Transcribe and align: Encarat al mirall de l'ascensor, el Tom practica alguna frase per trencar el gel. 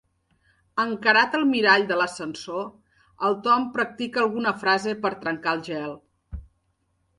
Encarat 0.83 1.35
al 1.39 1.45
mirall 1.49 1.85
de 1.91 1.97
l'ascensor, 1.99 2.65
el 3.29 3.37
Tom 3.49 3.69
practica 3.77 4.25
alguna 4.25 4.57
frase 4.65 4.97
per 5.07 5.15
trencar 5.27 5.57
el 5.59 5.65
gel. 5.71 5.97